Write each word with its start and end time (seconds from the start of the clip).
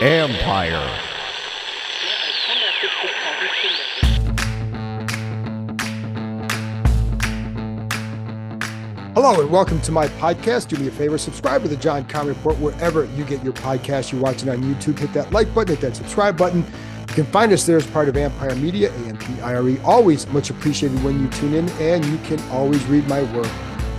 Ampire. 0.00 0.88
Hello 9.14 9.38
and 9.42 9.50
welcome 9.50 9.80
to 9.82 9.92
my 9.92 10.08
podcast. 10.08 10.68
Do 10.68 10.76
me 10.78 10.88
a 10.88 10.90
favor, 10.90 11.18
subscribe 11.18 11.62
to 11.62 11.68
the 11.68 11.76
John 11.76 12.06
Keim 12.06 12.26
Report 12.26 12.56
wherever 12.56 13.04
you 13.04 13.24
get 13.24 13.44
your 13.44 13.52
podcast. 13.52 14.12
You're 14.12 14.22
watching 14.22 14.48
on 14.48 14.62
YouTube, 14.62 14.98
hit 14.98 15.12
that 15.12 15.30
like 15.30 15.52
button, 15.54 15.76
hit 15.76 15.82
that 15.82 15.94
subscribe 15.94 16.38
button. 16.38 16.64
You 17.08 17.14
can 17.14 17.26
find 17.26 17.52
us 17.52 17.66
there 17.66 17.76
as 17.76 17.86
part 17.86 18.08
of 18.08 18.16
Ampire 18.16 18.54
Media, 18.54 18.90
A-M-P-I-R-E. 18.90 19.78
Always 19.80 20.26
much 20.28 20.48
appreciated 20.48 21.04
when 21.04 21.20
you 21.20 21.28
tune 21.28 21.52
in, 21.52 21.68
and 21.72 22.02
you 22.06 22.16
can 22.18 22.40
always 22.48 22.82
read 22.86 23.06
my 23.08 23.22
work 23.34 23.52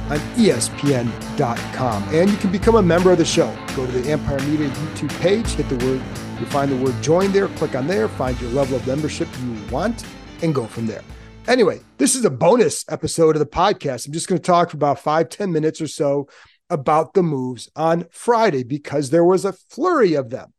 on 0.09 0.20
ESPN.com. 0.35 2.03
And 2.15 2.29
you 2.29 2.38
can 2.38 2.52
become 2.52 2.75
a 2.75 2.81
member 2.81 3.11
of 3.11 3.17
the 3.17 3.25
show. 3.25 3.55
Go 3.75 3.85
to 3.85 3.91
the 3.91 4.12
Ampire 4.12 4.39
Media 4.41 4.70
YouTube 4.70 5.20
page, 5.20 5.48
hit 5.49 5.70
the 5.70 5.85
word, 5.85 6.02
you 6.39 6.45
find 6.48 6.71
the 6.71 6.77
word 6.77 7.02
join 7.02 7.31
there, 7.31 7.48
click 7.49 7.76
on 7.76 7.88
there, 7.88 8.07
find 8.07 8.39
your 8.41 8.52
level 8.52 8.76
of 8.76 8.85
membership 8.85 9.27
you 9.41 9.57
want, 9.71 10.05
and 10.41 10.53
go 10.53 10.66
from 10.66 10.88
there. 10.88 11.03
Anyway, 11.48 11.79
this 11.98 12.16
is 12.16 12.23
a 12.26 12.29
bonus 12.29 12.85
episode 12.89 13.35
of 13.35 13.39
the 13.39 13.45
podcast. 13.45 14.07
I'm 14.07 14.13
just 14.13 14.27
going 14.27 14.39
to 14.39 14.45
talk 14.45 14.70
for 14.70 14.77
about 14.77 14.99
five, 14.99 15.29
ten 15.29 15.52
minutes 15.52 15.81
or 15.81 15.88
so 15.88 16.27
about 16.70 17.13
the 17.13 17.23
moves 17.23 17.70
on 17.76 18.07
Friday 18.12 18.63
because 18.63 19.09
there 19.09 19.26
was 19.26 19.45
a 19.45 19.54
flurry 19.54 20.13
of 20.13 20.29
them. 20.29 20.54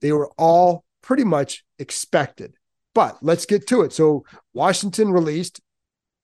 They 0.00 0.12
were 0.12 0.30
all 0.38 0.84
pretty 1.02 1.24
much 1.24 1.64
expected. 1.78 2.54
But 2.94 3.18
let's 3.20 3.46
get 3.46 3.66
to 3.68 3.82
it. 3.82 3.92
So, 3.92 4.24
Washington 4.54 5.12
released 5.12 5.60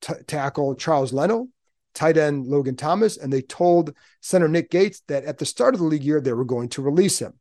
t- 0.00 0.14
tackle 0.26 0.74
Charles 0.74 1.12
Leno, 1.12 1.48
tight 1.94 2.16
end 2.16 2.46
Logan 2.46 2.76
Thomas, 2.76 3.16
and 3.16 3.32
they 3.32 3.42
told 3.42 3.94
center 4.20 4.48
Nick 4.48 4.70
Gates 4.70 5.02
that 5.08 5.24
at 5.24 5.38
the 5.38 5.46
start 5.46 5.74
of 5.74 5.80
the 5.80 5.86
league 5.86 6.04
year, 6.04 6.20
they 6.20 6.32
were 6.32 6.44
going 6.44 6.68
to 6.70 6.82
release 6.82 7.18
him. 7.18 7.34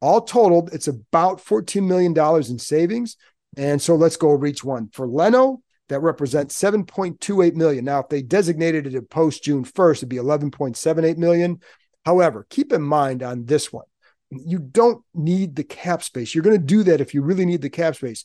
All 0.00 0.22
totaled, 0.22 0.72
it's 0.72 0.88
about 0.88 1.44
$14 1.44 1.86
million 1.86 2.16
in 2.50 2.58
savings. 2.58 3.16
And 3.56 3.82
so 3.82 3.96
let's 3.96 4.16
go 4.16 4.30
over 4.30 4.46
each 4.46 4.64
one. 4.64 4.88
For 4.92 5.06
Leno, 5.06 5.62
that 5.88 6.00
represents 6.00 6.58
7.28 6.58 7.54
million. 7.54 7.84
Now, 7.84 8.00
if 8.00 8.08
they 8.08 8.22
designated 8.22 8.86
it 8.86 8.94
a 8.94 9.02
post 9.02 9.42
June 9.42 9.64
1st, 9.64 9.96
it'd 9.96 10.08
be 10.08 10.16
11.78 10.16 11.16
million. 11.16 11.60
However, 12.06 12.46
keep 12.48 12.72
in 12.72 12.82
mind 12.82 13.22
on 13.22 13.44
this 13.44 13.72
one, 13.72 13.84
you 14.30 14.60
don't 14.60 15.04
need 15.14 15.56
the 15.56 15.64
cap 15.64 16.02
space. 16.02 16.34
You're 16.34 16.44
going 16.44 16.56
to 16.56 16.64
do 16.64 16.84
that 16.84 17.00
if 17.00 17.12
you 17.12 17.22
really 17.22 17.44
need 17.44 17.60
the 17.60 17.70
cap 17.70 17.96
space. 17.96 18.24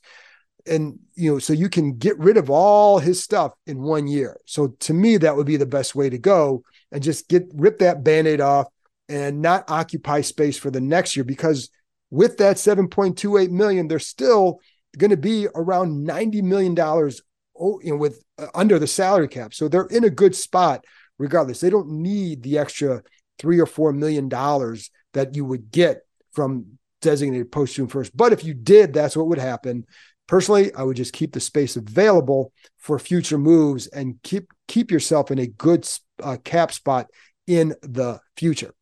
And 0.68 1.00
you 1.14 1.34
know, 1.34 1.40
so 1.40 1.54
you 1.54 1.70
can 1.70 1.98
get 1.98 2.18
rid 2.18 2.38
of 2.38 2.50
all 2.50 3.00
his 3.00 3.24
stuff 3.24 3.54
in 3.68 3.82
one 3.82 4.08
year. 4.08 4.40
So 4.46 4.68
to 4.68 4.94
me, 4.94 5.18
that 5.18 5.36
would 5.36 5.46
be 5.46 5.58
the 5.58 5.66
best 5.66 5.96
way 5.96 6.10
to 6.10 6.18
go 6.18 6.64
and 6.92 7.04
just 7.04 7.28
get 7.28 7.48
rip 7.54 7.80
that 7.80 8.04
band-aid 8.04 8.42
off 8.42 8.68
and 9.08 9.42
not 9.42 9.70
occupy 9.70 10.22
space 10.22 10.58
for 10.58 10.72
the 10.72 10.82
next 10.82 11.16
year 11.16 11.24
because 11.24 11.70
with 12.10 12.38
that 12.38 12.58
7.28 12.58 13.52
million, 13.52 13.88
they're 13.88 14.00
still 14.00 14.60
going 14.98 15.12
to 15.12 15.18
be 15.18 15.48
around 15.56 16.04
90 16.04 16.42
million 16.42 16.74
dollars 16.74 17.22
oh, 17.60 17.80
you 17.84 17.92
know, 17.92 17.98
with 17.98 18.24
uh, 18.38 18.48
under 18.54 18.80
the 18.80 18.88
salary 18.88 19.28
cap. 19.28 19.54
So 19.54 19.68
they're 19.68 19.86
in 19.86 20.04
a 20.04 20.10
good 20.10 20.36
spot 20.36 20.86
regardless. 21.18 21.60
They 21.60 21.70
don't 21.70 21.90
need 21.90 22.44
the 22.44 22.58
extra 22.58 23.04
three 23.40 23.60
or 23.60 23.66
four 23.66 23.94
million 23.94 24.30
dollars 24.30 24.92
that 25.14 25.36
you 25.36 25.46
would 25.46 25.72
get 25.72 26.02
from 26.34 26.78
designated 27.02 27.52
post 27.52 27.76
June 27.76 27.88
1st. 27.88 28.12
But 28.16 28.34
if 28.34 28.44
you 28.44 28.54
did, 28.54 28.94
that's 28.94 29.16
what 29.16 29.28
would 29.28 29.38
happen. 29.38 29.86
Personally, 30.28 30.74
I 30.74 30.84
would 30.84 30.98
just 30.98 31.14
keep 31.14 31.34
the 31.34 31.40
space 31.40 31.76
available 31.76 32.52
for 32.78 32.98
future 32.98 33.38
moves 33.38 33.86
and 33.88 34.22
keep 34.24 34.52
keep 34.68 34.92
yourself 34.92 35.32
in 35.32 35.40
a 35.40 35.48
good 35.48 35.88
uh, 36.24 36.38
cap 36.44 36.72
spot 36.72 37.08
in 37.48 37.76
the 37.82 38.20
future. 38.36 38.74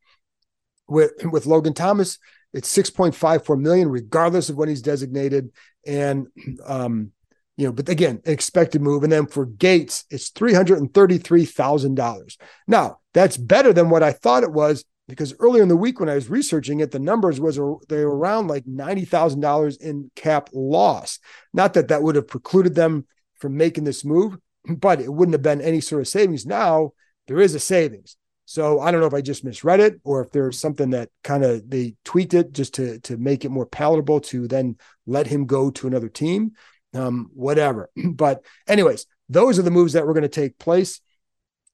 With 0.88 1.12
with 1.26 1.46
Logan 1.46 1.74
Thomas, 1.74 2.18
it's 2.54 2.76
6.54 2.76 3.60
million 3.60 3.90
regardless 3.90 4.50
of 4.50 4.56
when 4.56 4.70
he's 4.70 4.82
designated 4.82 5.52
and 5.86 6.28
um 6.66 7.12
you 7.56 7.68
know, 7.68 7.72
but 7.72 7.88
again, 7.88 8.20
expected 8.26 8.82
move. 8.82 9.04
And 9.04 9.12
then 9.12 9.28
for 9.28 9.46
Gates, 9.46 10.06
it's 10.10 10.32
$333,000. 10.32 12.38
Now, 12.68 12.98
that's 13.14 13.38
better 13.38 13.74
than 13.74 13.92
what 13.92 14.02
I 14.02 14.12
thought 14.12 14.42
it 14.42 14.52
was 14.52 14.86
because 15.08 15.34
earlier 15.40 15.64
in 15.64 15.70
the 15.70 15.76
week 15.76 16.00
when 16.00 16.10
I 16.10 16.16
was 16.16 16.30
researching 16.30 16.80
it, 16.80 16.92
the 16.92 17.00
numbers 17.00 17.40
was 17.40 17.58
they 17.90 18.06
were 18.06 18.18
around 18.18 18.48
like 18.48 18.66
$90,000 18.66 19.82
in 19.82 20.12
cap 20.16 20.50
loss. 20.54 21.20
Not 21.54 21.74
that 21.74 21.90
that 21.90 22.04
would 22.04 22.16
have 22.16 22.28
precluded 22.28 22.76
them 22.76 23.06
from 23.36 23.58
making 23.58 23.84
this 23.84 24.06
move, 24.06 24.38
but 24.66 25.02
it 25.02 25.12
wouldn't 25.14 25.34
have 25.34 25.42
been 25.42 25.62
any 25.62 25.82
sort 25.82 26.02
of 26.02 26.08
savings. 26.08 26.46
Now 26.46 26.92
there 27.28 27.40
is 27.40 27.56
a 27.56 27.60
savings. 27.60 28.18
So 28.46 28.82
I 28.82 28.92
don't 28.92 29.00
know 29.00 29.08
if 29.08 29.14
I 29.14 29.22
just 29.22 29.46
misread 29.46 29.80
it 29.80 30.02
or 30.04 30.22
if 30.22 30.32
there's 30.32 30.60
something 30.60 30.90
that 30.90 31.10
kind 31.24 31.46
of 31.46 31.70
they 31.70 31.96
tweaked 32.04 32.34
it 32.34 32.52
just 32.52 32.74
to 32.76 33.00
to 33.02 33.16
make 33.16 33.46
it 33.46 33.50
more 33.50 33.66
palatable 33.66 34.20
to 34.20 34.50
then 34.50 34.76
let 35.08 35.28
him 35.28 35.46
go 35.46 35.72
to 35.72 35.88
another 35.88 36.10
team 36.10 36.52
um, 36.94 37.30
whatever. 37.34 37.90
But, 38.14 38.44
anyways, 38.68 39.06
those 39.30 39.60
are 39.60 39.64
the 39.64 39.72
moves 39.72 39.94
that 39.94 40.06
were 40.06 40.14
going 40.14 40.24
to 40.24 40.30
take 40.30 40.60
place. 40.60 41.02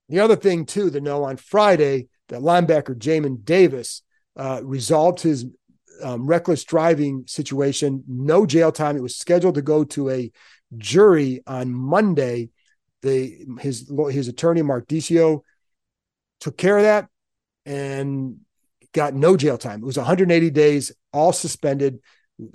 The 0.08 0.20
other 0.22 0.36
thing, 0.36 0.66
too, 0.66 0.90
to 0.90 1.02
know 1.02 1.24
on 1.24 1.38
Friday, 1.38 2.08
that 2.30 2.42
linebacker 2.42 2.98
Jamin 2.98 3.44
Davis 3.44 4.02
uh, 4.36 4.62
resolved 4.64 5.22
his 5.22 5.46
um, 6.02 6.26
reckless 6.26 6.64
driving 6.64 7.26
situation, 7.28 8.04
no 8.08 8.46
jail 8.46 8.72
time. 8.72 8.96
It 8.96 9.04
was 9.04 9.18
scheduled 9.18 9.56
to 9.56 9.62
go 9.62 9.84
to 9.84 10.10
a 10.10 10.32
jury 10.78 11.42
on 11.46 11.74
Monday. 11.74 12.50
The 13.02 13.46
his 13.60 13.92
his 14.12 14.28
attorney 14.28 14.62
Mark 14.62 14.88
Dicio 14.88 15.42
took 16.40 16.58
care 16.58 16.78
of 16.78 16.84
that 16.84 17.08
and 17.66 18.38
got 18.94 19.14
no 19.14 19.38
jail 19.38 19.58
time. 19.58 19.82
It 19.82 19.86
was 19.86 19.98
180 19.98 20.50
days, 20.50 20.92
all 21.14 21.34
suspended 21.34 22.00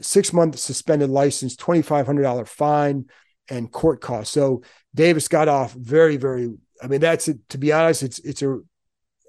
six 0.01 0.33
month 0.33 0.59
suspended 0.59 1.11
license, 1.11 1.57
$2,500 1.57 2.49
fine, 2.49 3.07
and 3.49 3.71
court 3.71 4.01
costs. 4.01 4.33
So 4.33 4.63
Davis 4.95 5.29
got 5.29 5.49
off 5.49 5.73
very, 5.73 6.17
very, 6.17 6.55
I 6.83 6.87
mean, 6.87 7.01
that's 7.01 7.29
it. 7.29 7.47
To 7.51 7.59
be 7.59 7.73
honest, 7.73 8.03
it's, 8.03 8.19
it's 8.21 8.43
a, 8.43 8.61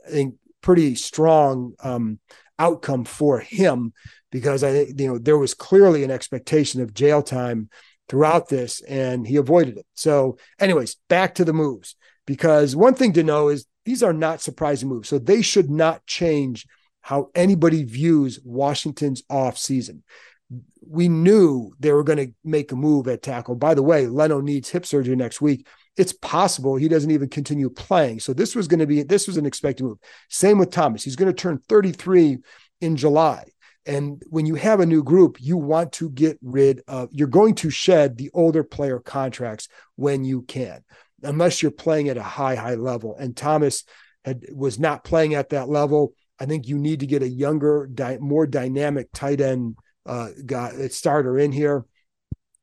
I 0.05 0.09
think, 0.09 0.35
pretty 0.61 0.95
strong 0.95 1.73
um, 1.81 2.19
outcome 2.57 3.05
for 3.05 3.39
him 3.39 3.93
because 4.31 4.63
I 4.63 4.71
think, 4.71 4.99
you 4.99 5.07
know, 5.07 5.19
there 5.19 5.37
was 5.37 5.53
clearly 5.53 6.03
an 6.03 6.09
expectation 6.09 6.81
of 6.81 6.93
jail 6.93 7.21
time 7.21 7.69
throughout 8.09 8.49
this 8.49 8.81
and 8.81 9.27
he 9.27 9.35
avoided 9.37 9.77
it. 9.77 9.85
So, 9.93 10.37
anyways, 10.59 10.95
back 11.07 11.35
to 11.35 11.45
the 11.45 11.53
moves 11.53 11.95
because 12.25 12.75
one 12.75 12.95
thing 12.95 13.13
to 13.13 13.23
know 13.23 13.49
is 13.49 13.67
these 13.85 14.01
are 14.01 14.13
not 14.13 14.41
surprising 14.41 14.89
moves. 14.89 15.07
So 15.07 15.19
they 15.19 15.43
should 15.43 15.69
not 15.69 16.05
change 16.07 16.65
how 17.01 17.29
anybody 17.35 17.83
views 17.83 18.39
Washington's 18.43 19.21
off 19.29 19.59
season 19.59 20.03
we 20.87 21.07
knew 21.07 21.71
they 21.79 21.91
were 21.91 22.03
going 22.03 22.17
to 22.19 22.33
make 22.43 22.71
a 22.71 22.75
move 22.75 23.07
at 23.07 23.21
tackle. 23.21 23.55
By 23.55 23.73
the 23.73 23.83
way, 23.83 24.07
Leno 24.07 24.41
needs 24.41 24.69
hip 24.69 24.85
surgery 24.85 25.15
next 25.15 25.41
week. 25.41 25.67
It's 25.97 26.13
possible 26.13 26.75
he 26.75 26.87
doesn't 26.87 27.11
even 27.11 27.29
continue 27.29 27.69
playing. 27.69 28.19
So 28.19 28.33
this 28.33 28.55
was 28.55 28.67
going 28.67 28.79
to 28.79 28.87
be 28.87 29.03
this 29.03 29.27
was 29.27 29.37
an 29.37 29.45
expected 29.45 29.83
move. 29.83 29.97
Same 30.29 30.57
with 30.57 30.71
Thomas. 30.71 31.03
He's 31.03 31.15
going 31.15 31.33
to 31.33 31.41
turn 31.41 31.59
33 31.69 32.39
in 32.81 32.95
July. 32.95 33.45
And 33.85 34.21
when 34.29 34.45
you 34.45 34.55
have 34.55 34.79
a 34.79 34.85
new 34.85 35.03
group, 35.03 35.37
you 35.39 35.57
want 35.57 35.91
to 35.93 36.09
get 36.09 36.39
rid 36.41 36.81
of, 36.87 37.09
you're 37.11 37.27
going 37.27 37.55
to 37.55 37.69
shed 37.69 38.17
the 38.17 38.31
older 38.33 38.63
player 38.63 38.99
contracts 38.99 39.67
when 39.95 40.23
you 40.23 40.41
can, 40.41 40.83
unless 41.21 41.61
you're 41.61 41.71
playing 41.71 42.09
at 42.09 42.17
a 42.17 42.23
high, 42.23 42.55
high 42.55 42.75
level. 42.75 43.15
And 43.15 43.37
Thomas 43.37 43.83
had, 44.23 44.43
was 44.51 44.79
not 44.79 45.03
playing 45.03 45.35
at 45.35 45.49
that 45.49 45.69
level. 45.69 46.13
I 46.39 46.45
think 46.45 46.67
you 46.67 46.79
need 46.79 47.01
to 47.01 47.05
get 47.05 47.21
a 47.21 47.29
younger, 47.29 47.87
di- 47.93 48.17
more 48.17 48.47
dynamic 48.47 49.09
tight 49.13 49.39
end 49.39 49.77
uh, 50.07 50.29
a 50.51 50.89
starter 50.89 51.37
in 51.37 51.51
here 51.51 51.85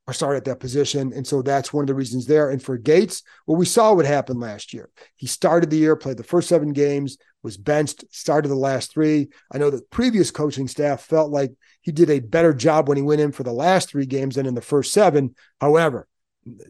or 0.06 0.12
start 0.12 0.36
at 0.36 0.44
that 0.44 0.60
position. 0.60 1.12
And 1.12 1.26
so 1.26 1.42
that's 1.42 1.72
one 1.72 1.82
of 1.82 1.86
the 1.86 1.94
reasons 1.94 2.26
there. 2.26 2.50
And 2.50 2.62
for 2.62 2.76
Gates, 2.76 3.22
well, 3.46 3.56
we 3.56 3.66
saw 3.66 3.94
what 3.94 4.04
happened 4.04 4.40
last 4.40 4.74
year. 4.74 4.90
He 5.14 5.26
started 5.26 5.70
the 5.70 5.76
year, 5.76 5.94
played 5.94 6.16
the 6.16 6.24
first 6.24 6.48
seven 6.48 6.72
games, 6.72 7.18
was 7.42 7.56
benched, 7.56 8.04
started 8.10 8.48
the 8.48 8.56
last 8.56 8.92
three. 8.92 9.28
I 9.53 9.59
know 9.59 9.71
the 9.71 9.82
previous 9.91 10.30
coaching 10.30 10.66
staff 10.66 11.03
felt 11.03 11.30
like 11.30 11.53
he 11.82 11.92
did 11.92 12.10
a 12.10 12.21
better 12.21 12.53
job 12.53 12.88
when 12.88 12.97
he 12.97 13.03
went 13.03 13.21
in 13.21 13.32
for 13.32 13.42
the 13.42 13.53
last 13.53 13.91
three 13.91 14.06
games 14.06 14.36
than 14.36 14.47
in 14.47 14.54
the 14.54 14.60
first 14.60 14.92
seven. 14.92 15.34
However, 15.60 16.09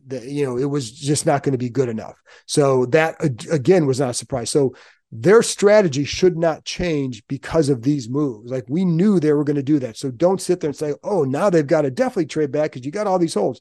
the, 0.06 0.20
you 0.20 0.44
know, 0.44 0.58
it 0.58 0.64
was 0.66 0.90
just 0.90 1.24
not 1.24 1.42
going 1.42 1.52
to 1.52 1.58
be 1.58 1.70
good 1.70 1.88
enough. 1.88 2.20
So 2.46 2.86
that 2.86 3.16
again 3.50 3.86
was 3.86 4.00
not 4.00 4.10
a 4.10 4.14
surprise. 4.14 4.50
So 4.50 4.74
their 5.14 5.42
strategy 5.42 6.04
should 6.04 6.38
not 6.38 6.64
change 6.64 7.22
because 7.28 7.68
of 7.68 7.82
these 7.82 8.08
moves. 8.08 8.50
Like 8.50 8.64
we 8.66 8.86
knew 8.86 9.20
they 9.20 9.34
were 9.34 9.44
going 9.44 9.56
to 9.56 9.62
do 9.62 9.78
that. 9.80 9.98
So 9.98 10.10
don't 10.10 10.40
sit 10.40 10.60
there 10.60 10.68
and 10.70 10.76
say, 10.76 10.94
oh, 11.04 11.24
now 11.24 11.50
they've 11.50 11.66
got 11.66 11.82
to 11.82 11.90
definitely 11.90 12.26
trade 12.26 12.50
back 12.50 12.72
because 12.72 12.86
you 12.86 12.90
got 12.90 13.06
all 13.06 13.18
these 13.18 13.34
holes. 13.34 13.60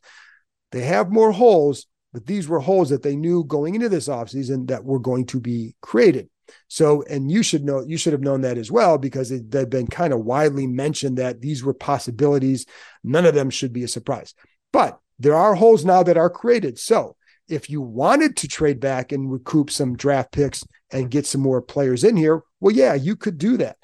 They 0.72 0.82
have 0.82 1.12
more 1.12 1.34
holes, 1.34 1.88
but 2.14 2.26
these 2.26 2.48
were 2.48 2.62
holes 2.62 2.90
that 2.92 3.04
they 3.04 3.18
knew 3.18 3.44
going 3.44 3.76
into 3.76 3.90
this 3.90 4.08
offseason 4.08 4.68
that 4.70 4.86
were 4.86 5.00
going 5.00 5.26
to 5.28 5.42
be 5.42 5.76
created. 5.82 6.30
So, 6.70 7.04
and 7.04 7.30
you 7.30 7.44
should 7.44 7.66
know, 7.66 7.84
you 7.86 7.98
should 7.98 8.14
have 8.14 8.22
known 8.22 8.42
that 8.42 8.58
as 8.58 8.72
well 8.72 8.98
because 8.98 9.30
it, 9.32 9.52
they've 9.52 9.70
been 9.70 9.88
kind 9.88 10.14
of 10.14 10.24
widely 10.24 10.68
mentioned 10.68 11.18
that 11.18 11.42
these 11.42 11.64
were 11.64 11.74
possibilities. 11.74 12.66
None 13.04 13.26
of 13.26 13.36
them 13.36 13.50
should 13.50 13.74
be 13.74 13.84
a 13.84 13.90
surprise. 13.90 14.34
But 14.72 15.00
there 15.20 15.36
are 15.36 15.54
holes 15.54 15.84
now 15.84 16.04
that 16.04 16.18
are 16.18 16.30
created. 16.30 16.80
So 16.80 17.18
if 17.52 17.70
you 17.70 17.82
wanted 17.82 18.38
to 18.38 18.48
trade 18.48 18.80
back 18.80 19.12
and 19.12 19.32
recoup 19.32 19.70
some 19.70 19.96
draft 19.96 20.32
picks 20.32 20.64
and 20.92 21.12
get 21.12 21.26
some 21.26 21.42
more 21.42 21.62
players 21.62 22.04
in 22.04 22.16
here, 22.16 22.42
well, 22.60 22.76
yeah, 22.76 22.94
you 22.94 23.16
could 23.16 23.38
do 23.38 23.58
that. 23.58 23.78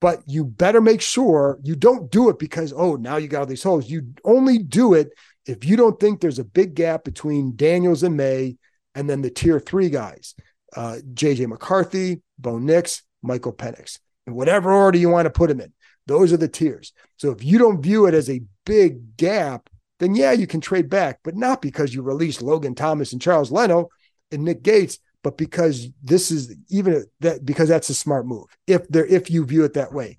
But 0.00 0.22
you 0.26 0.44
better 0.44 0.80
make 0.80 1.00
sure 1.00 1.60
you 1.62 1.76
don't 1.76 2.10
do 2.10 2.28
it 2.28 2.38
because, 2.38 2.72
oh, 2.76 2.96
now 2.96 3.16
you 3.16 3.28
got 3.28 3.40
all 3.40 3.46
these 3.46 3.62
holes. 3.62 3.88
You 3.88 4.12
only 4.24 4.58
do 4.58 4.94
it 4.94 5.12
if 5.46 5.64
you 5.64 5.76
don't 5.76 5.98
think 5.98 6.20
there's 6.20 6.38
a 6.38 6.44
big 6.44 6.74
gap 6.74 7.04
between 7.04 7.56
Daniels 7.56 8.02
and 8.02 8.16
Maye 8.16 8.56
and 8.94 9.08
then 9.08 9.22
the 9.22 9.30
tier 9.30 9.60
three 9.60 9.90
guys, 9.90 10.34
uh, 10.76 10.98
JJ 11.14 11.48
McCarthy, 11.48 12.22
Bo 12.38 12.58
Nix, 12.58 13.02
Michael 13.22 13.52
Penix, 13.52 13.98
in 14.26 14.34
whatever 14.34 14.72
order 14.72 14.98
you 14.98 15.08
want 15.08 15.26
to 15.26 15.30
put 15.30 15.48
them 15.48 15.60
in. 15.60 15.72
Those 16.06 16.32
are 16.32 16.36
the 16.36 16.48
tiers. 16.48 16.92
So 17.16 17.30
if 17.30 17.44
you 17.44 17.58
don't 17.58 17.82
view 17.82 18.06
it 18.06 18.14
as 18.14 18.28
a 18.28 18.42
big 18.66 19.16
gap, 19.16 19.68
then 20.02 20.16
yeah, 20.16 20.32
you 20.32 20.48
can 20.48 20.60
trade 20.60 20.90
back, 20.90 21.20
but 21.22 21.36
not 21.36 21.62
because 21.62 21.94
you 21.94 22.02
released 22.02 22.42
Logan 22.42 22.74
Thomas 22.74 23.12
and 23.12 23.22
Charles 23.22 23.52
Leno 23.52 23.88
and 24.32 24.42
Nick 24.42 24.64
Gates, 24.64 24.98
but 25.22 25.38
because 25.38 25.88
this 26.02 26.32
is 26.32 26.56
even 26.68 27.06
that 27.20 27.44
because 27.44 27.68
that's 27.68 27.88
a 27.88 27.94
smart 27.94 28.26
move. 28.26 28.46
If 28.66 28.88
there, 28.88 29.06
if 29.06 29.30
you 29.30 29.44
view 29.46 29.62
it 29.62 29.74
that 29.74 29.92
way, 29.92 30.16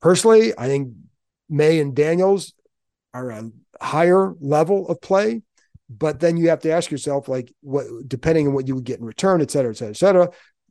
personally, 0.00 0.52
I 0.58 0.66
think 0.66 0.94
Maye 1.48 1.78
and 1.78 1.94
Daniels 1.94 2.52
are 3.14 3.30
a 3.30 3.50
higher 3.80 4.34
level 4.40 4.88
of 4.88 5.00
play, 5.00 5.42
but 5.88 6.18
then 6.18 6.36
you 6.36 6.48
have 6.48 6.60
to 6.62 6.72
ask 6.72 6.90
yourself, 6.90 7.28
like, 7.28 7.52
what 7.60 7.86
depending 8.08 8.48
on 8.48 8.54
what 8.54 8.66
you 8.66 8.74
would 8.74 8.84
get 8.84 8.98
in 8.98 9.04
return, 9.04 9.40
et 9.40 9.52
cetera, 9.52 9.70
et 9.70 9.76
cetera, 9.76 9.90
et 9.90 9.96
cetera. 9.96 10.30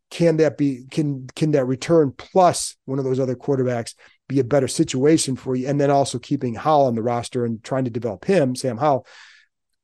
Can 0.09 0.35
that 0.37 0.57
be 0.57 0.83
can 0.91 1.27
can 1.37 1.51
that 1.51 1.63
return 1.63 2.11
plus 2.11 2.75
one 2.83 2.99
of 2.99 3.05
those 3.05 3.21
other 3.21 3.35
quarterbacks 3.35 3.95
be 4.31 4.39
a 4.39 4.45
better 4.45 4.67
situation 4.67 5.35
for 5.35 5.55
you. 5.55 5.67
And 5.67 5.79
then 5.79 5.91
also 5.91 6.19
keeping 6.19 6.55
Howell 6.55 6.87
on 6.87 6.95
the 6.95 7.01
roster 7.01 7.45
and 7.45 7.63
trying 7.63 7.85
to 7.85 7.91
develop 7.91 8.25
him, 8.25 8.55
Sam 8.55 8.77
Howell. 8.77 9.05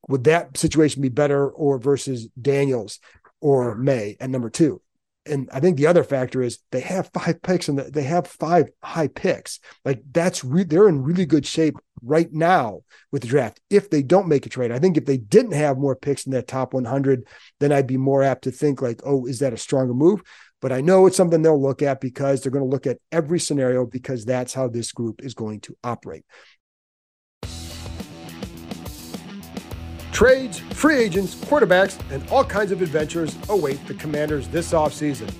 Would 0.08 0.24
that 0.24 0.58
situation 0.58 1.02
be 1.02 1.10
better 1.10 1.50
or 1.50 1.80
versus 1.80 2.28
Daniels 2.42 3.00
or 3.42 3.76
Maye 3.76 4.16
at 4.20 4.30
number 4.30 4.50
two? 4.50 4.82
And 5.26 5.50
I 5.52 5.60
think 5.60 5.76
the 5.76 5.88
other 5.88 6.06
factor 6.06 6.42
is 6.42 6.60
they 6.72 6.80
have 6.80 7.10
five 7.14 7.42
picks 7.42 7.68
and 7.68 7.78
they 7.78 8.04
have 8.04 8.28
five 8.28 8.70
high 8.82 9.10
picks. 9.10 9.60
Like 9.84 10.02
that's 10.12 10.46
re- 10.46 10.64
they're 10.64 10.88
in 10.88 11.04
really 11.04 11.26
good 11.26 11.46
shape 11.46 11.76
right 12.02 12.32
now 12.32 12.82
with 13.12 13.24
the 13.24 13.28
draft. 13.28 13.60
If 13.70 13.90
they 13.90 14.02
don't 14.02 14.30
make 14.30 14.46
a 14.46 14.50
trade, 14.50 14.72
I 14.72 14.80
think 14.80 14.96
if 14.96 15.06
they 15.06 15.18
didn't 15.18 15.52
have 15.52 15.78
more 15.78 15.98
picks 15.98 16.26
in 16.26 16.32
that 16.32 16.48
top 16.48 16.74
100, 16.74 17.28
then 17.60 17.74
I'd 17.74 17.88
be 17.88 17.98
more 17.98 18.24
apt 18.24 18.46
to 18.46 18.52
think 18.52 18.82
like, 18.82 19.02
oh, 19.04 19.26
is 19.26 19.40
that 19.40 19.54
a 19.54 19.58
stronger 19.58 19.94
move? 19.94 20.22
But 20.62 20.72
I 20.72 20.82
know 20.82 21.06
it's 21.06 21.18
something 21.18 21.42
they'll 21.42 21.62
look 21.62 21.82
at 21.82 22.02
because 22.02 22.42
they're 22.42 22.52
going 22.52 22.66
to 22.66 22.70
look 22.70 22.88
at 22.88 22.98
every 23.12 23.40
scenario 23.40 23.86
because 23.86 24.26
that's 24.26 24.54
how 24.54 24.68
this 24.68 24.92
group 24.92 25.24
is 25.24 25.34
going 25.34 25.62
to 25.62 25.78
operate. 25.84 26.26
Trades, 30.12 30.58
free 30.58 30.98
agents, 30.98 31.36
quarterbacks, 31.36 32.00
and 32.12 32.28
all 32.32 32.44
kinds 32.44 32.72
of 32.72 32.82
adventures 32.82 33.38
await 33.50 33.86
the 33.86 33.94
Commanders 33.94 34.48
this 34.48 34.74
offseason. 34.74 35.32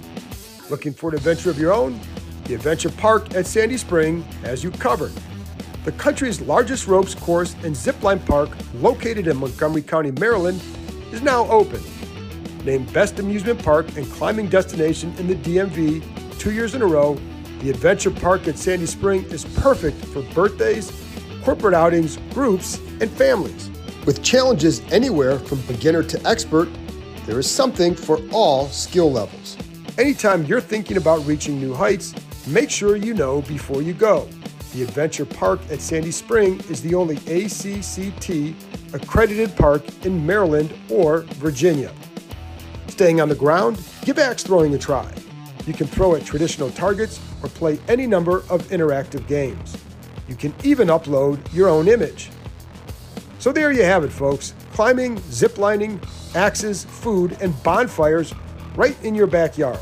Looking 0.70 0.94
for 0.94 1.10
an 1.10 1.16
adventure 1.16 1.50
of 1.50 1.58
your 1.58 1.74
own? 1.74 2.00
The 2.44 2.54
Adventure 2.54 2.90
Park 2.92 3.34
at 3.34 3.48
Sandy 3.48 3.78
Spring 3.78 4.22
has 4.44 4.64
you 4.64 4.70
covered. 4.70 5.14
The 5.84 5.94
country's 5.94 6.42
largest 6.42 6.86
ropes 6.86 7.16
course 7.16 7.56
and 7.64 7.76
zipline 7.76 8.24
park, 8.26 8.52
located 8.76 9.26
in 9.26 9.38
Montgomery 9.38 9.82
County, 9.82 10.12
Maryland, 10.12 10.62
is 11.12 11.24
now 11.24 11.50
open 11.50 11.82
named 12.68 12.92
Best 12.94 13.18
Amusement 13.18 13.64
Park 13.64 13.96
and 13.96 14.06
Climbing 14.12 14.48
Destination 14.48 15.16
in 15.18 15.28
the 15.28 15.36
DMV 15.36 16.04
two 16.38 16.52
years 16.52 16.76
in 16.76 16.82
a 16.84 16.86
row, 16.86 17.18
the 17.62 17.70
Adventure 17.72 18.12
Park 18.12 18.48
at 18.48 18.58
Sandy 18.58 18.86
Spring 18.86 19.24
is 19.26 19.46
perfect 19.46 19.98
for 20.06 20.22
birthdays, 20.34 20.92
corporate 21.44 21.74
outings, 21.74 22.18
groups, 22.32 22.78
and 23.02 23.10
families. 23.10 23.72
With 24.06 24.22
challenges 24.22 24.82
anywhere 24.92 25.40
from 25.40 25.62
beginner 25.62 26.04
to 26.04 26.28
expert, 26.28 26.70
there 27.26 27.40
is 27.40 27.50
something 27.50 27.96
for 27.96 28.20
all 28.32 28.68
skill 28.68 29.12
levels. 29.12 29.58
Anytime 29.98 30.46
you're 30.46 30.62
thinking 30.62 30.98
about 30.98 31.26
reaching 31.26 31.60
new 31.60 31.74
heights, 31.74 32.14
make 32.46 32.70
sure 32.70 32.96
you 32.96 33.14
know 33.14 33.42
before 33.44 33.82
you 33.82 33.94
go. 33.94 34.28
The 34.74 34.84
Adventure 34.84 35.26
Park 35.26 35.60
at 35.72 35.82
Sandy 35.82 36.12
Spring 36.12 36.60
is 36.70 36.82
the 36.82 36.94
only 36.94 37.16
ACCT 37.18 38.54
accredited 38.94 39.56
park 39.56 39.84
in 40.06 40.24
Maryland 40.26 40.74
or 40.90 41.22
Virginia. 41.40 41.92
Staying 42.98 43.22
on 43.22 43.30
the 43.30 43.36
ground, 43.36 43.80
give 44.06 44.18
axe 44.18 44.42
throwing 44.42 44.74
a 44.74 44.78
try. 44.80 45.14
You 45.68 45.74
can 45.74 45.86
throw 45.86 46.16
at 46.16 46.26
traditional 46.26 46.72
targets 46.72 47.22
or 47.44 47.50
play 47.50 47.78
any 47.88 48.08
number 48.08 48.38
of 48.50 48.64
interactive 48.70 49.28
games. 49.28 49.78
You 50.28 50.34
can 50.34 50.52
even 50.64 50.88
upload 50.88 51.38
your 51.54 51.70
own 51.70 51.90
image. 51.90 52.32
So 53.38 53.52
there 53.52 53.72
you 53.72 53.84
have 53.84 54.04
it, 54.04 54.10
folks. 54.10 54.56
Climbing, 54.74 55.18
ziplining, 55.18 56.04
axes, 56.36 56.86
food, 56.86 57.38
and 57.40 57.54
bonfires 57.62 58.34
right 58.76 58.98
in 59.04 59.14
your 59.14 59.28
backyard. 59.28 59.78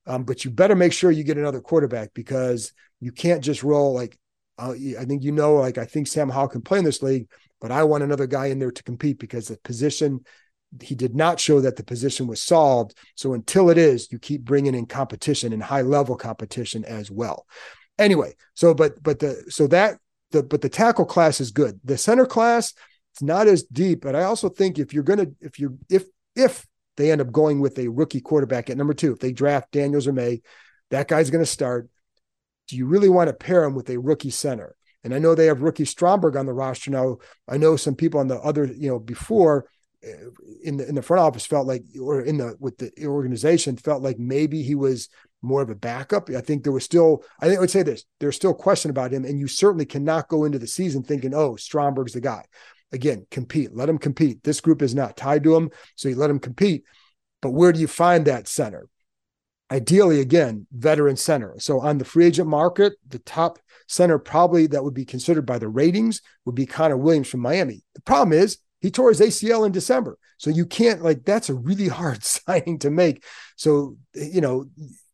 Um, 0.06 0.24
but 0.24 0.44
you 0.44 0.50
better 0.50 0.76
make 0.76 0.92
sure 0.92 1.10
you 1.10 1.24
get 1.24 1.38
another 1.38 1.60
quarterback 1.60 2.14
because 2.14 2.72
you 3.00 3.10
can't 3.10 3.42
just 3.42 3.62
roll 3.62 3.94
like 3.94 4.16
uh, 4.58 4.74
I 4.98 5.04
think 5.06 5.22
you 5.22 5.32
know, 5.32 5.54
like 5.54 5.78
I 5.78 5.86
think 5.86 6.06
Sam 6.06 6.28
Howell 6.28 6.48
can 6.48 6.60
play 6.60 6.78
in 6.78 6.84
this 6.84 7.02
league, 7.02 7.28
but 7.60 7.72
I 7.72 7.84
want 7.84 8.04
another 8.04 8.26
guy 8.26 8.46
in 8.46 8.58
there 8.58 8.70
to 8.70 8.82
compete 8.82 9.18
because 9.18 9.48
the 9.48 9.56
position 9.64 10.20
he 10.82 10.94
did 10.94 11.16
not 11.16 11.40
show 11.40 11.60
that 11.60 11.76
the 11.76 11.82
position 11.82 12.26
was 12.26 12.42
solved. 12.42 12.96
So 13.16 13.32
until 13.32 13.70
it 13.70 13.78
is, 13.78 14.12
you 14.12 14.18
keep 14.18 14.44
bringing 14.44 14.74
in 14.74 14.86
competition 14.86 15.52
and 15.52 15.62
high 15.62 15.82
level 15.82 16.14
competition 16.14 16.84
as 16.84 17.10
well. 17.10 17.46
Anyway, 17.98 18.34
so 18.54 18.74
but 18.74 19.02
but 19.02 19.18
the 19.18 19.44
so 19.48 19.66
that 19.68 19.98
the 20.30 20.42
but 20.42 20.60
the 20.60 20.68
tackle 20.68 21.04
class 21.04 21.40
is 21.40 21.50
good. 21.50 21.80
The 21.84 21.98
center 21.98 22.26
class 22.26 22.74
it's 23.12 23.22
not 23.22 23.48
as 23.48 23.64
deep, 23.64 24.02
but 24.02 24.14
I 24.14 24.22
also 24.22 24.48
think 24.48 24.78
if 24.78 24.94
you're 24.94 25.02
gonna 25.02 25.26
if 25.40 25.58
you 25.58 25.78
if 25.88 26.04
if 26.36 26.66
they 26.96 27.10
end 27.10 27.20
up 27.20 27.32
going 27.32 27.60
with 27.60 27.78
a 27.78 27.88
rookie 27.88 28.20
quarterback 28.20 28.70
at 28.70 28.76
number 28.76 28.94
two, 28.94 29.12
if 29.12 29.18
they 29.18 29.32
draft 29.32 29.72
Daniels 29.72 30.06
or 30.06 30.12
Maye, 30.12 30.42
that 30.90 31.08
guy's 31.08 31.30
to 31.30 31.46
start. 31.46 31.88
Do 32.68 32.76
you 32.76 32.86
really 32.86 33.08
want 33.08 33.28
to 33.28 33.34
pair 33.34 33.64
him 33.64 33.74
with 33.74 33.90
a 33.90 33.98
rookie 33.98 34.30
center? 34.30 34.76
And 35.02 35.14
I 35.14 35.18
know 35.18 35.34
they 35.34 35.46
have 35.46 35.62
Ricky 35.62 35.84
Stromberg 35.84 36.36
on 36.36 36.46
the 36.46 36.52
roster 36.52 36.90
now. 36.90 37.18
I 37.48 37.56
know 37.56 37.76
some 37.76 37.94
people 37.94 38.20
on 38.20 38.28
the 38.28 38.38
other, 38.38 38.66
you 38.66 38.88
know, 38.88 38.98
before 38.98 39.66
eh, 40.04 40.12
in 40.62 40.76
the 40.76 40.88
in 40.88 40.94
the 40.94 41.02
front 41.02 41.20
office 41.20 41.46
felt 41.46 41.66
like, 41.66 41.84
or 42.00 42.20
in 42.20 42.36
the 42.36 42.56
with 42.60 42.78
the 42.78 42.92
organization 43.06 43.76
felt 43.76 44.02
like 44.02 44.18
maybe 44.18 44.62
he 44.62 44.74
was 44.74 45.08
more 45.42 45.62
of 45.62 45.70
a 45.70 45.74
backup. 45.74 46.28
I 46.30 46.40
think 46.40 46.62
there 46.62 46.72
was 46.72 46.84
still, 46.84 47.24
I 47.40 47.46
think 47.46 47.58
I 47.58 47.60
would 47.60 47.70
say 47.70 47.82
this, 47.82 48.04
there's 48.18 48.36
still 48.36 48.54
question 48.54 48.90
about 48.90 49.12
him. 49.12 49.24
And 49.24 49.38
you 49.38 49.48
certainly 49.48 49.86
cannot 49.86 50.28
go 50.28 50.44
into 50.44 50.58
the 50.58 50.66
season 50.66 51.02
thinking, 51.02 51.34
oh, 51.34 51.56
Stromberg's 51.56 52.12
the 52.12 52.20
guy. 52.20 52.44
Again, 52.92 53.26
compete, 53.30 53.74
let 53.74 53.88
him 53.88 53.98
compete. 53.98 54.42
This 54.42 54.60
group 54.60 54.82
is 54.82 54.94
not 54.94 55.16
tied 55.16 55.44
to 55.44 55.54
him. 55.54 55.70
So 55.94 56.08
you 56.08 56.16
let 56.16 56.30
him 56.30 56.40
compete. 56.40 56.84
But 57.40 57.50
where 57.50 57.72
do 57.72 57.80
you 57.80 57.86
find 57.86 58.26
that 58.26 58.48
center? 58.48 58.88
Ideally, 59.70 60.20
again, 60.20 60.66
veteran 60.72 61.16
center. 61.16 61.54
So 61.58 61.80
on 61.80 61.98
the 61.98 62.04
free 62.04 62.26
agent 62.26 62.48
market, 62.48 62.94
the 63.08 63.20
top 63.20 63.60
center 63.86 64.18
probably 64.18 64.66
that 64.66 64.82
would 64.82 64.94
be 64.94 65.04
considered 65.04 65.46
by 65.46 65.58
the 65.58 65.68
ratings 65.68 66.22
would 66.44 66.56
be 66.56 66.66
Connor 66.66 66.96
Williams 66.96 67.28
from 67.28 67.40
Miami. 67.40 67.82
The 67.94 68.02
problem 68.02 68.36
is 68.36 68.58
he 68.80 68.90
tore 68.90 69.10
his 69.10 69.20
ACL 69.20 69.64
in 69.64 69.72
December. 69.72 70.18
So 70.38 70.50
you 70.50 70.66
can't 70.66 71.02
like 71.02 71.24
that's 71.24 71.50
a 71.50 71.54
really 71.54 71.88
hard 72.00 72.24
signing 72.24 72.78
to 72.80 72.90
make. 72.90 73.24
So 73.56 73.96
you 74.14 74.40
know, 74.40 74.66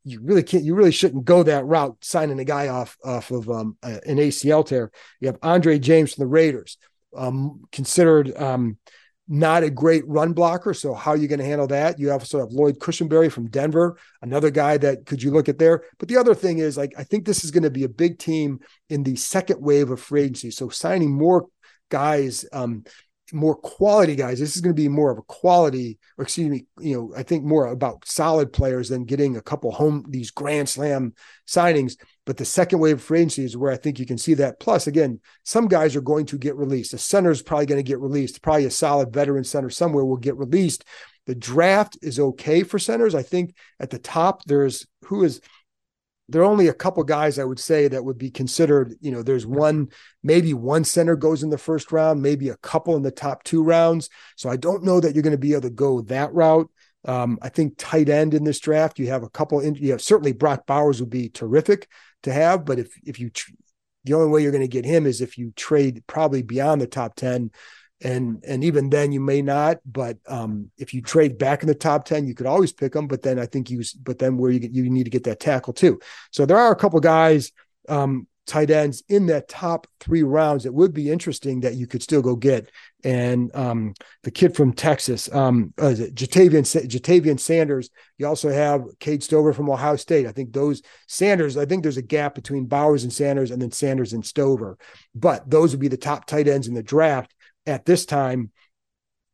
you 0.06 0.20
really 0.22 0.44
can't 0.44 0.62
you 0.62 0.76
really 0.76 0.92
shouldn't 0.92 1.24
go 1.24 1.42
that 1.42 1.66
route 1.66 1.96
signing 2.00 2.38
a 2.38 2.44
guy 2.44 2.68
off 2.68 2.96
off 3.04 3.32
of 3.32 3.50
um, 3.50 3.76
an 3.82 4.18
ACL 4.18 4.64
tear. 4.64 4.92
You 5.20 5.26
have 5.26 5.38
Andre 5.42 5.80
James 5.80 6.14
from 6.14 6.22
the 6.22 6.28
Raiders, 6.28 6.78
um, 7.16 7.64
considered 7.72 8.34
um, 8.36 8.78
not 9.26 9.64
a 9.64 9.70
great 9.70 10.06
run 10.06 10.32
blocker. 10.32 10.74
So 10.74 10.94
how 10.94 11.10
are 11.10 11.16
you 11.16 11.26
going 11.26 11.40
to 11.40 11.44
handle 11.44 11.66
that? 11.66 11.98
You 11.98 12.12
also 12.12 12.38
have 12.38 12.52
Lloyd 12.52 12.78
Cushenberry 12.78 13.32
from 13.32 13.50
Denver, 13.50 13.98
another 14.22 14.52
guy 14.52 14.76
that 14.78 15.06
could 15.06 15.20
you 15.20 15.32
look 15.32 15.48
at 15.48 15.58
there. 15.58 15.82
But 15.98 16.08
the 16.08 16.18
other 16.18 16.36
thing 16.36 16.58
is 16.58 16.76
like 16.76 16.92
I 16.96 17.02
think 17.02 17.24
this 17.24 17.42
is 17.42 17.50
going 17.50 17.64
to 17.64 17.70
be 17.70 17.82
a 17.82 17.88
big 17.88 18.20
team 18.20 18.60
in 18.88 19.02
the 19.02 19.16
second 19.16 19.60
wave 19.60 19.90
of 19.90 20.00
free 20.00 20.22
agency. 20.22 20.52
So 20.52 20.68
signing 20.68 21.10
more 21.10 21.46
guys 21.88 22.44
um, 22.52 22.84
more 23.32 23.56
quality 23.56 24.14
guys. 24.14 24.38
This 24.38 24.54
is 24.54 24.60
going 24.60 24.74
to 24.74 24.80
be 24.80 24.88
more 24.88 25.10
of 25.10 25.18
a 25.18 25.22
quality, 25.22 25.98
or 26.16 26.22
excuse 26.22 26.48
me, 26.48 26.66
you 26.80 26.96
know, 26.96 27.12
I 27.16 27.22
think 27.22 27.44
more 27.44 27.66
about 27.66 28.06
solid 28.06 28.52
players 28.52 28.88
than 28.88 29.04
getting 29.04 29.36
a 29.36 29.42
couple 29.42 29.70
home 29.72 30.04
these 30.08 30.30
grand 30.30 30.68
slam 30.68 31.14
signings. 31.46 31.96
But 32.24 32.36
the 32.36 32.44
second 32.44 32.80
wave 32.80 32.96
of 32.96 33.02
free 33.02 33.20
agency 33.20 33.44
is 33.44 33.56
where 33.56 33.72
I 33.72 33.76
think 33.76 33.98
you 33.98 34.06
can 34.06 34.18
see 34.18 34.34
that. 34.34 34.60
Plus, 34.60 34.86
again, 34.86 35.20
some 35.44 35.68
guys 35.68 35.96
are 35.96 36.00
going 36.00 36.26
to 36.26 36.38
get 36.38 36.56
released. 36.56 36.92
The 36.92 36.98
center 36.98 37.30
is 37.30 37.42
probably 37.42 37.66
going 37.66 37.82
to 37.82 37.88
get 37.88 38.00
released. 38.00 38.42
Probably 38.42 38.64
a 38.64 38.70
solid 38.70 39.12
veteran 39.12 39.44
center 39.44 39.70
somewhere 39.70 40.04
will 40.04 40.16
get 40.16 40.36
released. 40.36 40.84
The 41.26 41.34
draft 41.34 41.98
is 42.02 42.20
okay 42.20 42.62
for 42.62 42.78
centers. 42.78 43.14
I 43.14 43.22
think 43.22 43.54
at 43.80 43.90
the 43.90 43.98
top 43.98 44.44
there's 44.44 44.86
who 45.04 45.24
is 45.24 45.40
there 46.28 46.42
are 46.42 46.50
only 46.50 46.68
a 46.68 46.74
couple 46.74 47.02
guys 47.04 47.38
I 47.38 47.44
would 47.44 47.60
say 47.60 47.88
that 47.88 48.04
would 48.04 48.18
be 48.18 48.30
considered. 48.30 48.94
You 49.00 49.12
know, 49.12 49.22
there's 49.22 49.46
one, 49.46 49.88
maybe 50.22 50.54
one 50.54 50.84
center 50.84 51.16
goes 51.16 51.42
in 51.42 51.50
the 51.50 51.58
first 51.58 51.92
round, 51.92 52.20
maybe 52.20 52.48
a 52.48 52.56
couple 52.56 52.96
in 52.96 53.02
the 53.02 53.10
top 53.10 53.44
two 53.44 53.62
rounds. 53.62 54.08
So 54.36 54.50
I 54.50 54.56
don't 54.56 54.84
know 54.84 55.00
that 55.00 55.14
you're 55.14 55.22
going 55.22 55.32
to 55.32 55.38
be 55.38 55.52
able 55.52 55.62
to 55.62 55.70
go 55.70 56.00
that 56.02 56.32
route. 56.32 56.70
Um, 57.04 57.38
I 57.40 57.48
think 57.48 57.74
tight 57.78 58.08
end 58.08 58.34
in 58.34 58.42
this 58.42 58.58
draft, 58.58 58.98
you 58.98 59.08
have 59.08 59.22
a 59.22 59.30
couple. 59.30 59.60
In, 59.60 59.76
you 59.76 59.92
have 59.92 60.02
certainly 60.02 60.32
Brock 60.32 60.66
Bowers 60.66 61.00
would 61.00 61.10
be 61.10 61.28
terrific 61.28 61.88
to 62.24 62.32
have, 62.32 62.64
but 62.64 62.80
if 62.80 62.88
if 63.04 63.20
you 63.20 63.30
the 64.04 64.14
only 64.14 64.28
way 64.28 64.42
you're 64.42 64.52
going 64.52 64.62
to 64.62 64.68
get 64.68 64.84
him 64.84 65.06
is 65.06 65.20
if 65.20 65.38
you 65.38 65.52
trade 65.56 66.02
probably 66.06 66.42
beyond 66.42 66.80
the 66.80 66.86
top 66.86 67.14
ten 67.14 67.50
and 68.02 68.44
and 68.46 68.62
even 68.62 68.90
then 68.90 69.10
you 69.10 69.20
may 69.20 69.40
not 69.40 69.78
but 69.86 70.18
um, 70.28 70.70
if 70.76 70.92
you 70.92 71.00
trade 71.00 71.38
back 71.38 71.62
in 71.62 71.66
the 71.66 71.74
top 71.74 72.04
10 72.04 72.26
you 72.26 72.34
could 72.34 72.46
always 72.46 72.72
pick 72.72 72.92
them 72.92 73.06
but 73.06 73.22
then 73.22 73.38
i 73.38 73.46
think 73.46 73.70
you 73.70 73.82
but 74.02 74.18
then 74.18 74.36
where 74.36 74.50
you 74.50 74.68
you 74.70 74.90
need 74.90 75.04
to 75.04 75.10
get 75.10 75.24
that 75.24 75.40
tackle 75.40 75.72
too. 75.72 76.00
So 76.30 76.46
there 76.46 76.58
are 76.58 76.72
a 76.72 76.76
couple 76.76 77.00
guys 77.00 77.52
um, 77.88 78.26
tight 78.46 78.70
ends 78.70 79.02
in 79.08 79.26
that 79.26 79.48
top 79.48 79.86
three 80.00 80.22
rounds 80.22 80.64
that 80.64 80.72
would 80.72 80.92
be 80.92 81.10
interesting 81.10 81.60
that 81.60 81.74
you 81.74 81.86
could 81.86 82.02
still 82.02 82.22
go 82.22 82.36
get. 82.36 82.70
And 83.02 83.54
um, 83.54 83.94
the 84.22 84.30
kid 84.30 84.56
from 84.56 84.72
texas 84.72 85.32
um, 85.32 85.72
uh, 85.78 85.94
ja'tavion, 85.94 86.62
ja'tavion 86.62 87.38
sanders. 87.38 87.90
You 88.18 88.26
also 88.26 88.50
have 88.50 88.84
cade 89.00 89.22
stover 89.22 89.52
from 89.52 89.70
ohio 89.70 89.96
state. 89.96 90.26
I 90.26 90.32
think 90.32 90.52
those 90.52 90.82
sanders 91.06 91.56
i 91.56 91.64
think 91.64 91.82
there's 91.82 91.96
a 91.96 92.02
gap 92.02 92.34
between 92.34 92.66
bowers 92.66 93.04
and 93.04 93.12
sanders 93.12 93.50
and 93.50 93.60
then 93.60 93.72
sanders 93.72 94.12
and 94.12 94.24
stover. 94.24 94.78
But 95.14 95.48
those 95.48 95.72
would 95.72 95.80
be 95.80 95.88
the 95.88 95.96
top 95.96 96.26
tight 96.26 96.48
ends 96.48 96.68
in 96.68 96.74
the 96.74 96.82
draft 96.82 97.34
at 97.66 97.84
this 97.84 98.06
time, 98.06 98.50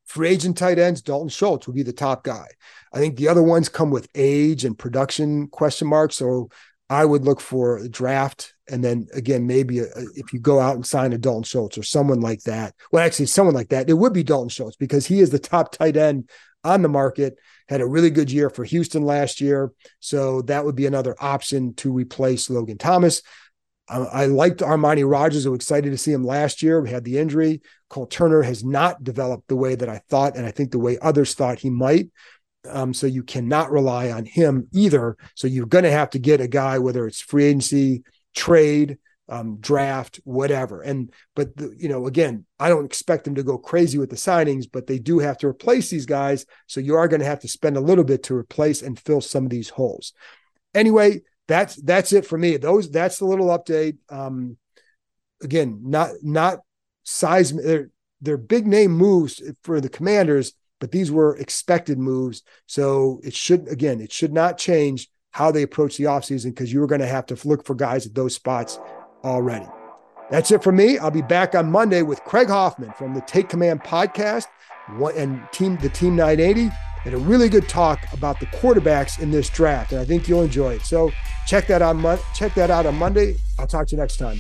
free 0.07 0.29
agent 0.29 0.59
tight 0.59 0.79
ends, 0.79 1.03
Dalton 1.03 1.29
Schultz 1.29 1.67
would 1.67 1.77
be 1.77 1.83
the 1.83 1.93
top 1.93 2.25
guy. 2.25 2.47
I 2.93 2.99
think 2.99 3.17
the 3.17 3.29
other 3.29 3.43
ones 3.43 3.69
come 3.69 3.91
with 3.91 4.09
age 4.15 4.65
and 4.65 4.79
production 4.79 5.49
question 5.49 5.89
marks. 5.89 6.17
So 6.17 6.51
I 6.91 7.05
would 7.05 7.25
look 7.25 7.41
for 7.41 7.79
a 7.79 7.89
draft. 7.89 8.55
And 8.69 8.85
then 8.85 9.07
again, 9.15 9.47
maybe 9.47 9.79
a, 9.79 9.87
if 10.15 10.33
you 10.33 10.41
go 10.41 10.61
out 10.61 10.75
and 10.75 10.85
sign 10.85 11.13
a 11.13 11.19
Dalton 11.19 11.45
Schultz 11.45 11.79
or 11.79 11.83
someone 11.83 12.21
like 12.21 12.43
that, 12.43 12.75
well, 12.91 13.05
actually, 13.05 13.27
someone 13.27 13.55
like 13.55 13.71
that, 13.71 13.89
it 13.89 13.95
would 13.95 14.13
be 14.13 14.23
Dalton 14.23 14.51
Schultz 14.51 14.77
because 14.77 15.07
he 15.07 15.21
is 15.21 15.31
the 15.31 15.39
top 15.39 15.73
tight 15.73 15.97
end 15.97 16.29
on 16.65 16.83
the 16.83 16.89
market. 16.89 17.39
Had 17.69 17.81
a 17.81 17.87
really 17.87 18.11
good 18.11 18.31
year 18.31 18.51
for 18.51 18.65
Houston 18.65 19.05
last 19.05 19.41
year. 19.41 19.73
So 20.01 20.43
that 20.43 20.65
would 20.65 20.77
be 20.77 20.87
another 20.87 21.17
option 21.19 21.75
to 21.77 21.91
replace 21.91 22.51
Logan 22.51 22.77
Thomas. 22.79 23.23
I 23.89 24.27
liked 24.27 24.61
Armani 24.61 25.09
Rogers. 25.09 25.47
I 25.47 25.51
was 25.51 25.59
excited 25.59 25.91
to 25.91 25.99
see 25.99 26.13
him 26.13 26.25
last 26.25 26.63
year. 26.63 26.81
We 26.81 26.91
had 26.91 27.05
the 27.05 27.19
injury. 27.19 27.61
Cole 27.91 28.07
Turner 28.07 28.43
has 28.43 28.65
not 28.65 29.05
developed 29.05 29.49
the 29.49 29.57
way 29.57 29.75
that 29.75 29.89
I 29.89 30.01
thought, 30.09 30.37
and 30.37 30.47
I 30.47 30.51
think 30.51 30.71
the 30.71 30.79
way 30.79 30.99
others 31.03 31.35
thought 31.35 31.59
he 31.59 31.69
might. 31.69 32.09
Um, 32.69 32.95
so 32.95 33.07
you 33.07 33.23
cannot 33.23 33.73
rely 33.73 34.11
on 34.11 34.25
him 34.25 34.69
either. 34.73 35.17
So 35.35 35.47
you're 35.47 35.67
going 35.67 35.85
to 35.85 35.91
have 35.91 36.11
to 36.11 36.19
get 36.19 36.41
a 36.41 36.49
guy, 36.49 36.79
whether 36.79 37.07
it's 37.07 37.21
free 37.21 37.45
agency, 37.45 38.05
trade, 38.35 38.99
um, 39.29 39.57
draft, 39.61 40.21
whatever. 40.25 40.81
And 40.83 41.13
but 41.35 41.57
the, 41.57 41.75
you 41.77 41.89
know, 41.89 42.07
again, 42.07 42.45
I 42.59 42.69
don't 42.69 42.85
expect 42.85 43.25
them 43.25 43.35
to 43.35 43.43
go 43.43 43.59
crazy 43.59 43.99
with 43.99 44.11
the 44.11 44.17
signings, 44.17 44.67
but 44.71 44.87
they 44.87 44.99
do 44.99 45.19
have 45.19 45.39
to 45.39 45.49
replace 45.49 45.91
these 45.91 46.07
guys. 46.07 46.47
So 46.67 46.81
you 46.81 46.95
are 46.97 47.09
going 47.09 47.21
to 47.21 47.27
have 47.27 47.41
to 47.41 47.49
spend 47.49 47.77
a 47.77 47.81
little 47.81 48.05
bit 48.05 48.23
to 48.25 48.35
replace 48.37 48.83
and 48.83 48.99
fill 48.99 49.21
some 49.21 49.45
of 49.45 49.51
these 49.51 49.71
holes. 49.71 50.13
Anyway, 50.75 51.23
that's 51.53 51.77
that's 51.77 52.13
it 52.13 52.27
for 52.27 52.39
me. 52.39 52.57
Those 52.57 52.91
that's 52.91 53.19
the 53.19 53.27
little 53.27 53.49
update. 53.49 53.99
Um, 54.09 54.57
again, 55.43 55.81
not 55.85 56.11
not 56.23 56.61
size. 57.03 57.53
They're 57.53 57.91
they're 58.21 58.39
big 58.39 58.67
name 58.67 58.93
moves 58.93 59.43
for 59.63 59.81
the 59.81 59.89
Commanders, 59.89 60.55
but 60.81 60.93
these 60.93 61.11
were 61.11 61.37
expected 61.37 61.99
moves. 61.99 62.43
So 62.67 63.21
it 63.23 63.35
should 63.35 63.69
again, 63.69 64.01
it 64.01 64.13
should 64.13 64.33
not 64.33 64.59
change 64.59 65.09
how 65.31 65.51
they 65.51 65.63
approach 65.63 65.97
the 65.97 66.05
offseason 66.05 66.47
because 66.47 66.73
you 66.73 66.83
are 66.83 66.87
going 66.87 67.01
to 67.01 67.07
have 67.07 67.27
to 67.27 67.49
look 67.49 67.65
for 67.65 67.75
guys 67.75 68.07
at 68.07 68.15
those 68.15 68.35
spots 68.35 68.79
already. 69.25 69.67
That's 70.31 70.51
it 70.51 70.63
for 70.63 70.73
me. 70.73 70.99
I'll 70.99 71.11
be 71.11 71.23
back 71.23 71.55
on 71.55 71.71
Monday 71.71 72.03
with 72.03 72.23
Craig 72.25 72.49
Hoffman 72.49 72.93
from 72.93 73.15
the 73.15 73.21
Take 73.23 73.49
Command 73.49 73.83
podcast 73.83 74.47
and 75.17 75.43
team 75.53 75.77
the 75.79 75.89
Team 75.89 76.17
980 76.17 76.71
and 77.05 77.15
a 77.15 77.19
really 77.19 77.49
good 77.49 77.69
talk 77.69 78.07
about 78.13 78.41
the 78.41 78.47
quarterbacks 78.47 79.21
in 79.21 79.31
this 79.31 79.49
draft. 79.51 79.93
And 79.93 80.01
I 80.01 80.05
think 80.05 80.29
you'll 80.29 80.43
enjoy 80.43 80.75
it. 80.75 80.83
So 80.83 81.11
check 81.47 81.67
that 81.67 81.83
on 81.83 82.03
check 82.35 82.55
that 82.55 82.71
out 82.71 82.87
on 82.87 82.97
Monday. 82.97 83.37
I'll 83.59 83.67
talk 83.67 83.87
to 83.89 83.93
you 83.93 84.01
next 84.01 84.17
time. 84.17 84.39